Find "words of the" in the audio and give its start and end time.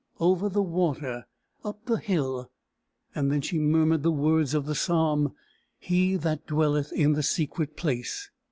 4.11-4.73